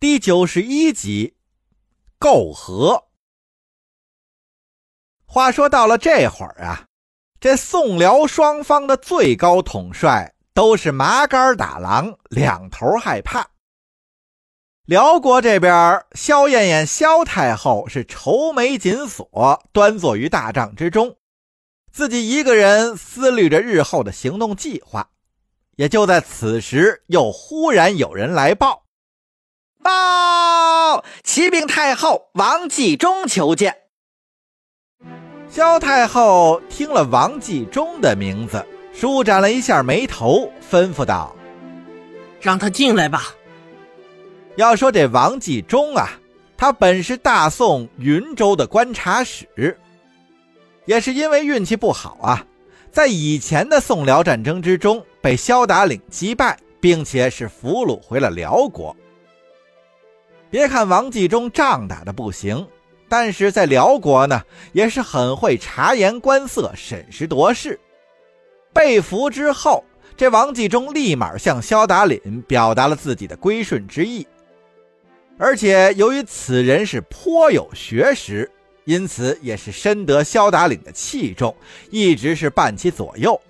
[0.00, 1.36] 第九十一集，
[2.18, 3.08] 媾和。
[5.26, 6.86] 话说到了这会儿啊，
[7.38, 13.46] 这宋辽双方的最高统帅都是麻杆打狼，两头害怕。
[14.86, 21.14] 辽国这边，萧燕燕萧太后是愁眉紧锁，端坐于大帐之中，
[21.92, 25.10] 自己一个人思虑着日后的行动计划。
[25.76, 28.86] 也就在此时，又忽然有人来报。
[29.82, 31.04] 报！
[31.22, 33.76] 启禀太后，王继忠求见。
[35.50, 41.34] 萧太后听了王继忠的名字，舒展了一下眉头，吩咐道
[42.40, 43.34] ：“让他进来吧。”
[44.56, 46.10] 要说这王继忠啊，
[46.56, 49.78] 他本是大宋云州的观察使，
[50.84, 52.44] 也是因为运气不好啊，
[52.92, 58.94] 在以前的宋辽战争之中被萧达领击败，并且是俘虏回了辽国。
[60.50, 62.66] 别看王继忠仗打的不行，
[63.08, 67.78] 但是在辽国呢，也是很会察言观色、审时度势。
[68.72, 69.84] 被俘之后，
[70.16, 74.26] 这王继忠立马向萧达领表达了自己的归顺之意。
[75.38, 78.50] 而且由于此人是颇有学识，
[78.84, 81.54] 因此也是深得萧达领的器重，
[81.90, 83.40] 一直是伴其左右。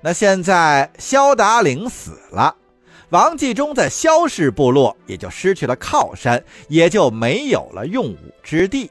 [0.00, 2.56] 那现在萧达领死了。
[3.10, 8.88] 王继忠在萧氏部落也就失去了靠山，也就没有了用武之地。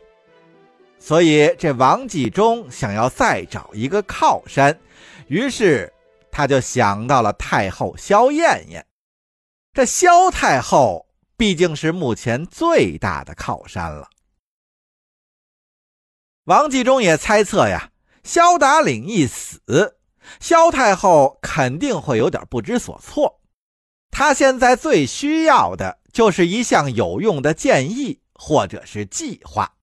[0.99, 4.77] 所以这王继忠想要再找一个靠山，
[5.27, 5.91] 于是
[6.29, 8.85] 他就想到了太后萧燕燕。
[9.71, 14.09] 这萧太后毕竟是目前最大的靠山了。
[16.43, 17.91] 王继忠也猜测呀，
[18.23, 19.97] 萧达岭一死，
[20.41, 23.38] 萧太后肯定会有点不知所措。
[24.11, 29.75] 他现在最需要的就是一项有用的建议，或者是计划。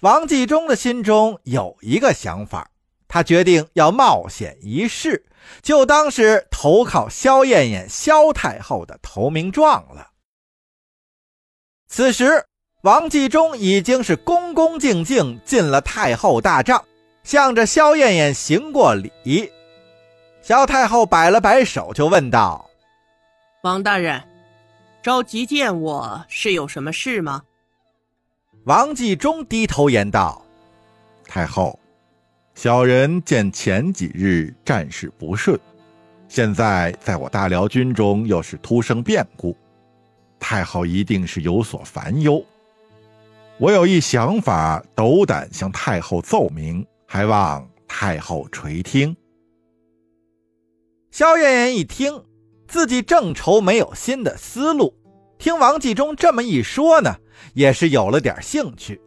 [0.00, 2.70] 王继忠的心中有一个想法，
[3.08, 5.24] 他决定要冒险一试，
[5.62, 10.10] 就当是投靠萧燕燕、萧太后的投名状了。
[11.88, 12.44] 此时，
[12.82, 16.84] 王继忠已经是恭恭敬敬进了太后大帐，
[17.24, 19.50] 向着萧燕燕行过礼。
[20.46, 22.70] 萧太后摆了摆手，就问道
[23.64, 24.22] ：“王大人，
[25.02, 27.42] 着急见我是有什么事吗？”
[28.62, 30.40] 王继忠低头言道
[31.26, 31.76] ：“太后，
[32.54, 35.58] 小人见前几日战事不顺，
[36.28, 39.56] 现在在我大辽军中又是突生变故，
[40.38, 42.40] 太后一定是有所烦忧。
[43.58, 49.12] 我有一想法，斗胆向太后奏明，还望太后垂听。”
[51.10, 52.22] 萧燕燕一听，
[52.68, 54.94] 自己正愁没有新的思路，
[55.38, 57.16] 听王继忠这么一说呢，
[57.54, 59.00] 也是有了点兴趣。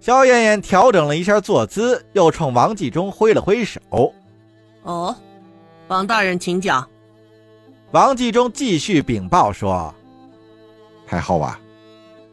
[0.00, 3.80] 萧燕燕调整了一下坐姿，又冲王继忠挥了挥手
[4.84, 5.14] ：“哦，
[5.88, 6.88] 王大人，请讲。”
[7.92, 9.94] 王继忠继续禀报说
[11.06, 11.58] ：“太后啊，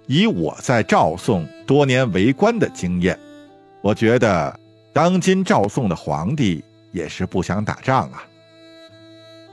[0.08, 3.20] 以我在赵宋多年为官的经验，
[3.81, 4.59] 我觉得
[4.94, 8.24] 当今赵宋的皇帝也是不想打仗啊。”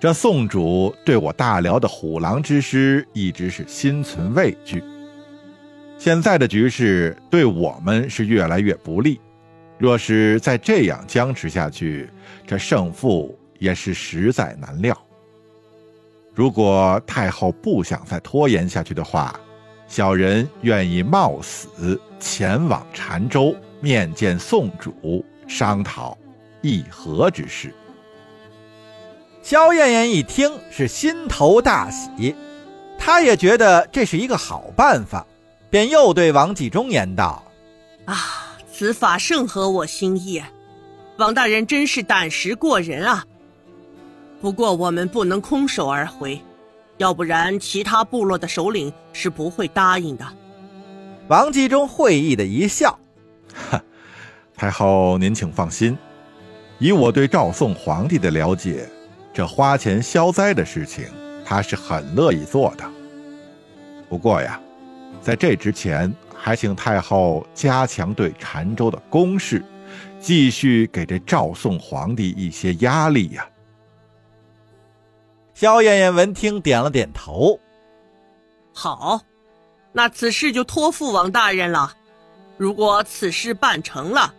[0.00, 4.82] 这宋主对我大辽的虎狼之师一直是心存畏惧，
[5.98, 9.20] 现在的局势对我们是越来越不利。
[9.76, 12.08] 若是再这样僵持下去，
[12.46, 14.98] 这胜负也是实在难料。
[16.34, 19.38] 如果太后不想再拖延下去的话，
[19.86, 26.16] 小人愿意冒死前往澶州面见宋主，商讨
[26.62, 27.74] 议和之事。
[29.42, 32.34] 萧燕燕一听是心头大喜，
[32.98, 35.26] 她也觉得这是一个好办法，
[35.70, 37.42] 便又对王继忠言道
[38.04, 40.42] ：“啊，此法甚合我心意，
[41.16, 43.24] 王大人真是胆识过人啊！
[44.40, 46.40] 不过我们不能空手而回，
[46.98, 50.26] 要不然其他部落的首领是不会答应的。”
[51.28, 52.98] 王继忠会意的一笑
[53.70, 53.82] ：“哈，
[54.54, 55.96] 太后您请放心，
[56.78, 58.86] 以我对赵宋皇帝的了解。”
[59.32, 61.06] 这花钱消灾的事情，
[61.44, 62.84] 他是很乐意做的。
[64.08, 64.60] 不过呀，
[65.22, 69.64] 在这之前，还请太后加强对澶州的攻势，
[70.18, 73.48] 继续给这赵宋皇帝一些压力呀。
[75.54, 77.60] 萧燕燕闻听，点了点头。
[78.72, 79.20] 好，
[79.92, 81.94] 那此事就托付王大人了。
[82.56, 84.34] 如果此事办成了，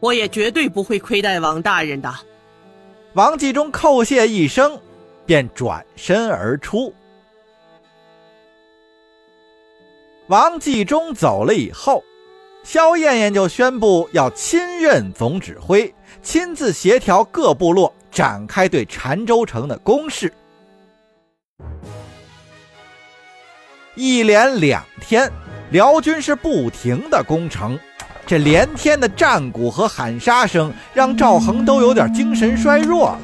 [0.00, 2.12] 我也绝对不会亏待王大人的。
[3.14, 4.80] 王继忠叩谢一声，
[5.26, 6.94] 便转身而出。
[10.28, 12.02] 王继忠走了以后，
[12.64, 20.32] 萧燕燕就宣布要亲任总指挥，亲自协调各部落展开对澶州城的攻势。
[23.94, 25.30] 一连两天，
[25.70, 27.78] 辽军是不停的攻城。
[28.26, 33.20] 这连天的战鼓和喊杀声让赵恒都有点精神衰弱了。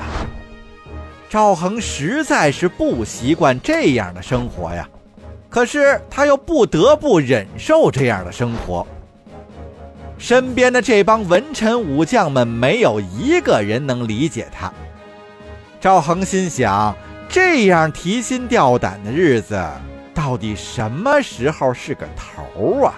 [1.31, 4.89] 赵恒实在是不习惯这样的生活呀，
[5.49, 8.87] 可是他又不得不忍受这样的生活。
[10.19, 14.73] 身边的这帮文臣武将们没有一个人能理解他。
[15.81, 16.97] 赵恒心想，
[17.29, 19.65] 这样提心吊胆的日子。
[20.13, 22.95] 到底什么时候是个头啊？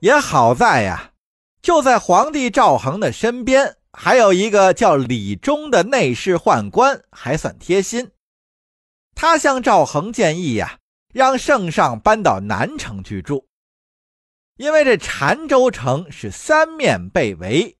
[0.00, 1.12] 也好在呀，
[1.60, 8.12] 就在皇帝赵恒的身边，还有一个叫李忠的内侍宦官，还算贴心。
[9.14, 10.78] 他向赵恒建议呀，
[11.12, 13.48] 让圣上搬到南城去住，
[14.56, 17.76] 因为这澶州城是三面被围，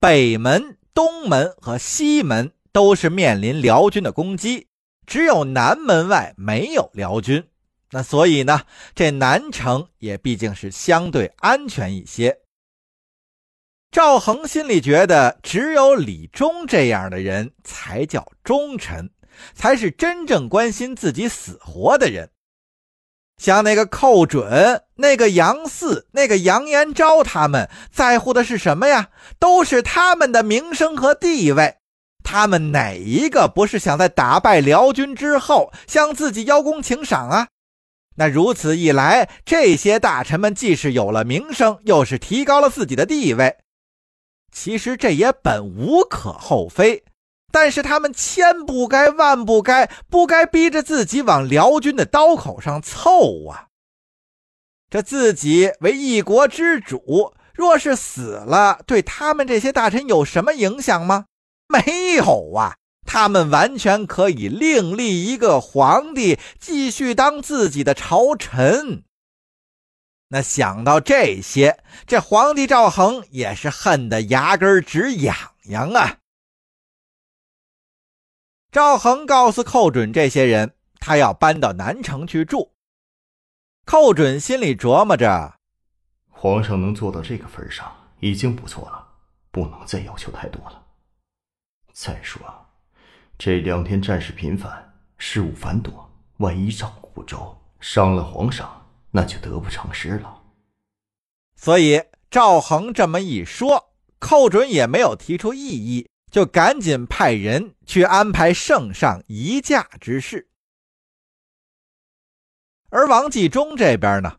[0.00, 4.66] 北门、东门和西门都是面临辽军的攻击。
[5.06, 7.48] 只有南门外没有辽军，
[7.96, 8.60] 那所以呢，
[8.94, 12.40] 这南城也毕竟是相对安全一些。
[13.90, 19.08] 赵恒心里觉得，只有李忠这样的人才叫忠臣，
[19.54, 22.28] 才是真正关心自己死活的人。
[23.38, 29.08] 像那个寇准、那个杨四、那个杨延昭，他们在乎的是什么呀？
[29.38, 31.76] 都是他们的名声和地位。
[32.22, 37.48] 他们哪一个不是想在打败辽军之后向自己邀功请赏啊？
[38.16, 43.58] 那如此一来，这些大臣们既是有了名声，又是提高了自己的地位。
[44.50, 47.04] 其实这也本无可厚非，
[47.52, 53.66] 但是他们千不该万不该，不该逼着自己往辽军的刀口上凑啊！
[54.88, 61.26] 这自己为一国之主，若是死了，对他们这些大臣有什么影响吗？
[61.68, 69.04] 没有啊，他们完全可以另立一个皇帝，继续当自己的朝臣。
[70.28, 75.36] 那想到这些，这皇帝赵恒也是恨得牙根直痒
[75.66, 76.18] 痒啊。
[78.72, 82.74] 赵恒告诉寇准这些人，他要搬到南城去住。
[83.84, 85.54] 寇准心里琢磨着，
[86.28, 89.06] 皇上能做到这个份上已经不错了，
[89.52, 90.82] 不能再要求太多了。
[91.92, 92.65] 再说，
[93.38, 100.42] 这两天战事频繁，事务繁多，万一照顾不周，伤了皇上，那就得不偿失了。
[101.54, 110.48] 所以赵恒这么一说，寇准也没有提出异议，就赶紧派人去安排圣上移驾之事。
[112.88, 114.38] 而王继忠这边呢，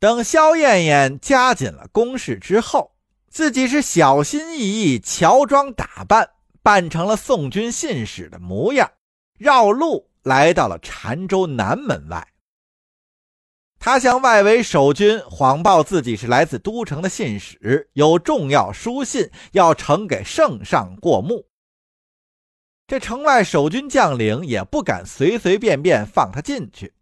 [0.00, 2.96] 等萧燕燕加紧了攻势之后，
[3.28, 6.30] 自己是小心翼翼乔装打扮。
[6.64, 8.90] 扮成了宋军信使的模样，
[9.38, 12.26] 绕路来到了澶州南门外。
[13.78, 21.46] 他向外围守军谎报自己是来自都城的信使，有重要书信要呈给圣上过目。
[22.86, 26.94] 这城外守军将领也不敢随随便便放他进去，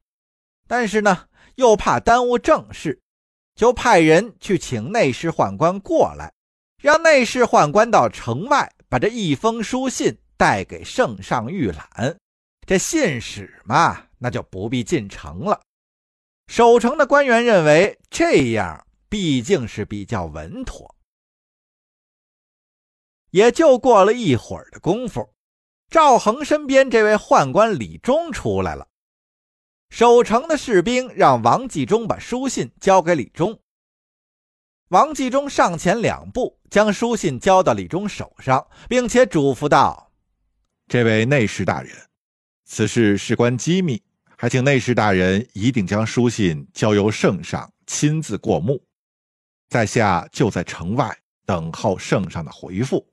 [0.67, 3.01] 但是呢，又怕耽误正事，
[3.55, 6.33] 就派人去请内侍宦官过来，
[6.81, 8.73] 让内侍宦官到城外。
[8.93, 12.19] 把这一封书信带给圣上预览，
[12.67, 15.63] 这信使嘛，那就不必进城了。
[16.47, 20.95] 守城的官员认为这样毕竟是比较稳妥。
[23.31, 25.27] 也就过了一会儿的功夫，
[25.89, 28.87] 赵恒身边这位宦官李忠出来了。
[29.89, 33.59] 守城的士兵让王继忠把书信交给李忠。
[34.93, 40.13] 王继忠上前两步，将书信交到李忠手上，并且嘱咐道
[40.87, 41.97] ：“这位内侍大人，
[42.67, 44.03] 此事事关机密，
[44.37, 48.85] 还请内侍大人一定将书信交由圣上亲自过目。
[49.71, 53.09] 在下就在城外等候圣上的回复。”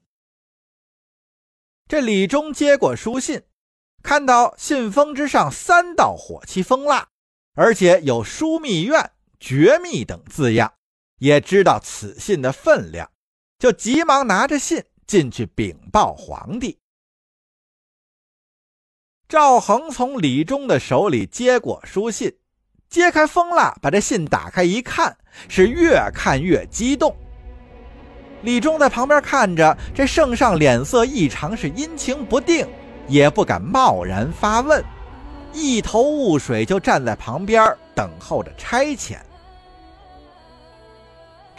[1.88, 3.44] 这李忠接过书信，
[4.04, 7.08] 看到信封之上三道火漆封蜡，
[7.54, 10.74] 而且有“枢密院”“绝密”等字样。
[11.20, 13.10] 也知道此信的分量，
[13.60, 16.78] 就急忙拿着信进去禀报皇帝。
[19.28, 22.36] 赵恒从李忠的手里接过书信，
[22.90, 25.16] 揭开封蜡，把这信打开一看，
[25.48, 27.16] 是越看越激动。
[28.42, 32.68] 李忠在旁边看着，这圣上脸色异常，是阴晴不定，
[33.08, 34.84] 也不敢贸然发问。
[35.54, 39.20] 一头雾水，就站在旁边等候着差遣。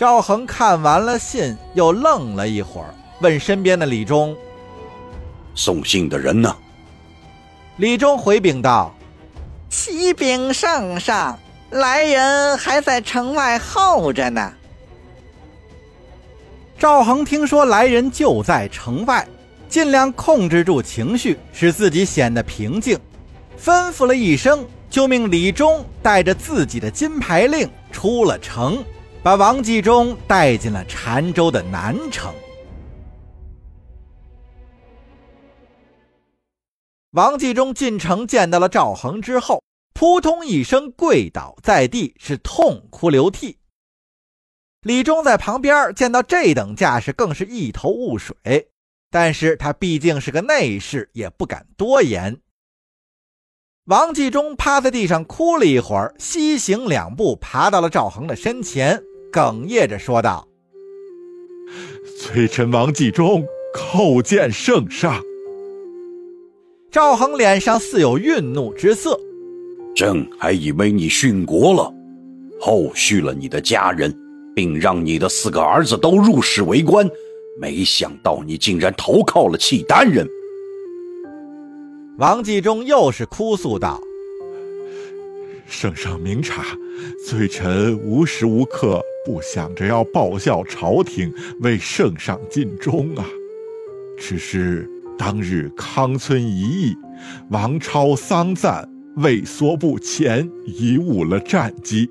[0.00, 4.34] 赵恒看完了信，又愣了一会儿，问身边的李忠
[5.54, 6.56] ：“送信的人呢？”
[7.76, 8.94] 李忠回禀道
[9.68, 11.38] ：“启禀圣上，
[11.68, 14.50] 来人还在城外候着呢。”
[16.80, 19.28] 赵恒听说来人就在城外，
[19.68, 22.98] 尽量控制住情绪，使自己显得平静，
[23.62, 28.82] 吩咐了一声，就命李忠带着自己的金牌令出了城。
[29.22, 32.34] 把王继忠带进了澶州的南城。
[37.10, 39.62] 王继忠进城见到了赵恒之后，
[39.92, 43.58] 扑通一声跪倒在地，是痛哭流涕。
[44.82, 48.70] 李忠在旁边见到这等架势，更是一头雾水。
[49.10, 52.40] 但是他毕竟是个内侍，也不敢多言。
[53.84, 59.02] 王继忠趴在地上哭了一会儿，西行两步，爬到了赵恒的身前。
[59.32, 60.46] 哽咽着说道
[62.18, 63.44] ：“罪臣王继忠
[63.74, 65.20] 叩见圣上。”
[66.90, 69.18] 赵恒脸上似有愠怒之色
[69.94, 71.94] ：“朕还以为你殉国了，
[72.60, 74.12] 后续了你的家人，
[74.56, 77.08] 并让你的四个儿子都入仕为官，
[77.60, 80.28] 没想到你竟然投靠了契丹人。”
[82.18, 84.00] 王继忠又是哭诉道。
[85.70, 86.64] 圣上明察，
[87.24, 93.24] 罪臣无时无刻不想着要报效朝廷，为圣上尽忠啊！
[94.18, 96.96] 只是当日康村一役，
[97.50, 98.86] 王超、桑赞
[99.18, 102.10] 畏缩不前，贻误了战机。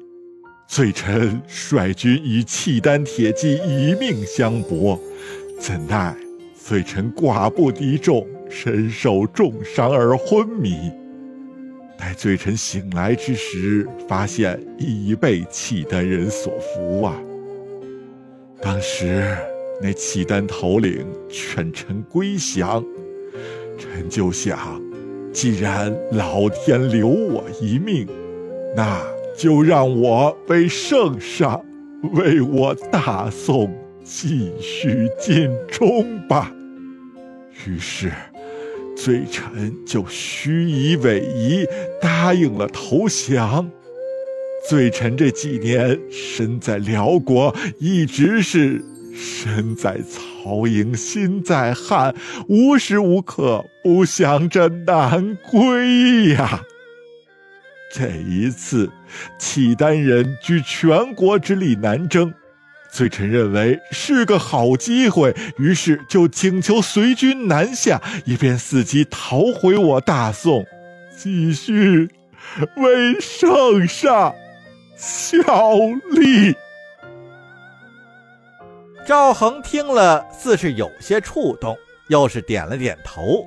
[0.70, 4.98] 罪臣率军与契丹铁骑以命相搏，
[5.60, 6.16] 怎奈
[6.56, 10.90] 罪臣寡不敌众，身受重伤而昏迷。
[12.00, 17.14] 待罪臣醒来之时，发现已被契丹人所俘啊！
[18.62, 19.36] 当时
[19.82, 22.82] 那契丹头领劝臣归降，
[23.78, 24.82] 臣就想，
[25.34, 28.08] 既然老天留我一命，
[28.78, 29.06] 那
[29.38, 31.62] 就让我为圣上，
[32.14, 36.50] 为我大宋继续尽忠吧。
[37.68, 38.10] 于是。
[39.02, 41.22] 罪臣就虚以委
[41.66, 43.72] 蛇，答应了投降。
[44.68, 48.84] 罪臣这几年身在辽国，一直是
[49.16, 52.14] 身在曹营心在汉，
[52.50, 56.62] 无时无刻不想着南归呀。
[57.96, 58.92] 这一次，
[59.40, 62.34] 契丹人举全国之力南征。
[62.92, 70.66] 罪臣认为是个好机会，于是就请求随军南下，以便伺机逃回我大宋，
[71.16, 72.10] 继续
[72.78, 74.34] 为圣上
[74.96, 75.78] 效
[76.12, 76.56] 力。
[79.06, 81.78] 赵恒听了，似是有些触动，
[82.10, 83.46] 又是点了点头。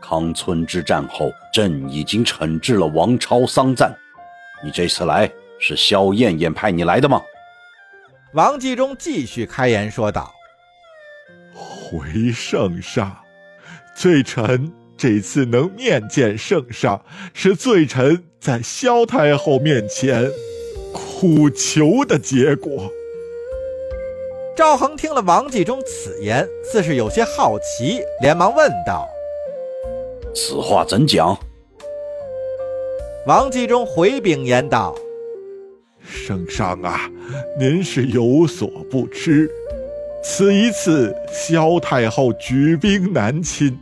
[0.00, 3.94] 康村之战后，朕已经惩治了王超、桑赞，
[4.64, 7.20] 你这次来是萧燕燕派你来的吗？
[8.32, 10.32] 王继忠继续开言说道
[11.52, 13.16] ：“回圣上，
[13.96, 20.30] 罪臣这次能面见圣上，是罪臣在萧太后面前
[20.92, 22.88] 苦求的结果。”
[24.54, 29.08] 赵恒听了王继忠此言，似是有些好奇，连忙问道
[30.36, 31.36] ：“此话怎讲？”
[33.26, 34.94] 王继忠回禀言道。
[36.10, 37.08] 圣上啊，
[37.58, 39.48] 您是有所不知，
[40.24, 43.78] 此一次萧太后举兵南侵，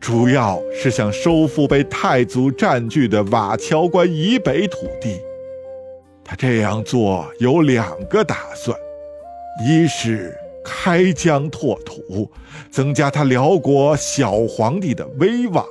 [0.00, 5.20] 主要是想收复被太祖占据的瓦桥关以北土地。
[6.24, 8.76] 他这样做有两个打算：
[9.66, 12.30] 一是开疆拓土，
[12.70, 15.64] 增加他辽国小皇帝的威望；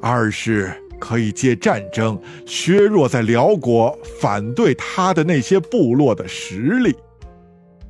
[0.00, 0.72] 二是。
[1.00, 6.94] 可以借战争削弱在辽国反对他的那些部落的实力，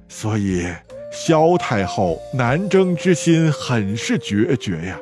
[0.08, 0.66] 所以
[1.12, 4.98] 萧太后南征之心很是决绝呀。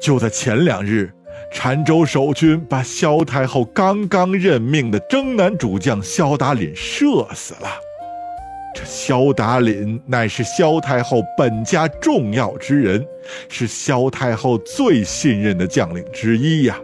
[0.00, 1.10] 就在前两日，
[1.52, 7.85] 澶州守军把萧太后刚刚任命的征南主将萧达凛射死了。
[8.76, 13.02] 这萧达凛乃是萧太后本家重要之人，
[13.48, 16.78] 是萧太后最信任的将领之一呀。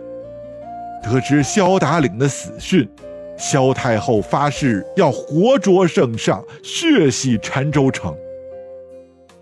[1.03, 2.89] 得知萧达凛的死讯，
[3.37, 8.17] 萧太后发誓要活捉圣上，血洗澶州城。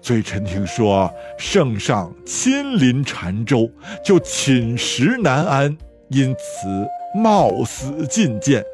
[0.00, 3.70] 罪臣听说圣上亲临澶州，
[4.04, 5.78] 就寝食难安，
[6.08, 6.66] 因此
[7.14, 8.64] 冒死觐见，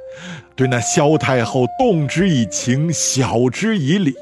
[0.54, 4.14] 对那萧太后动之以情，晓之以理，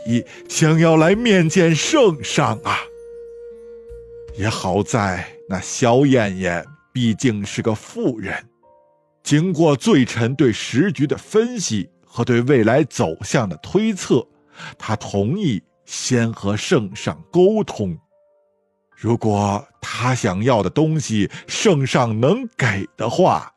[0.49, 2.79] 想要来面见圣上啊。
[4.37, 8.45] 也好在那萧燕燕毕竟是个妇人，
[9.23, 14.27] 经过罪臣对时局的分析和对未来走向的推测，
[14.79, 15.63] 她同意。
[15.87, 17.95] 先和圣上沟通，
[18.97, 23.53] 如果他想要的东西圣上能给的话，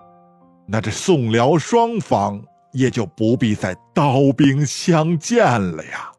[0.67, 2.43] 那这宋辽双方
[2.73, 6.11] 也就不必再刀兵相见了呀。